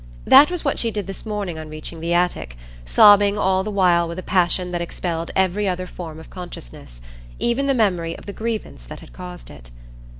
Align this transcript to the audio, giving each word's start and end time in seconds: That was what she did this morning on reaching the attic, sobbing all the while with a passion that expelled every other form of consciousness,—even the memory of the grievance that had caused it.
That 0.25 0.49
was 0.49 0.65
what 0.65 0.79
she 0.79 0.89
did 0.89 1.05
this 1.05 1.27
morning 1.27 1.59
on 1.59 1.69
reaching 1.69 1.99
the 1.99 2.11
attic, 2.11 2.57
sobbing 2.85 3.37
all 3.37 3.63
the 3.63 3.69
while 3.69 4.07
with 4.07 4.17
a 4.17 4.23
passion 4.23 4.71
that 4.71 4.81
expelled 4.81 5.29
every 5.35 5.67
other 5.69 5.85
form 5.85 6.19
of 6.19 6.31
consciousness,—even 6.31 7.67
the 7.67 7.75
memory 7.75 8.17
of 8.17 8.25
the 8.25 8.33
grievance 8.33 8.83
that 8.85 9.01
had 9.01 9.13
caused 9.13 9.51
it. 9.51 9.69